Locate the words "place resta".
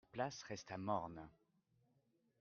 0.17-0.77